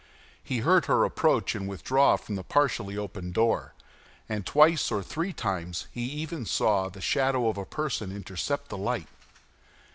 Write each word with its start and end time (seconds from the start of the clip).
He 0.43 0.61
heard 0.61 0.87
her 0.87 1.03
approach 1.05 1.53
and 1.53 1.69
withdraw 1.69 2.15
from 2.15 2.33
the 2.35 2.41
partially 2.43 2.97
open 2.97 3.31
door; 3.31 3.75
and 4.27 4.47
twice 4.47 4.89
or 4.89 5.03
three 5.03 5.31
times 5.31 5.85
he 5.91 6.01
even 6.05 6.43
saw 6.47 6.89
the 6.89 7.01
shadow 7.01 7.47
of 7.49 7.57
a 7.59 7.65
person 7.67 8.11
intercept 8.11 8.69
the 8.69 8.79
light. 8.79 9.09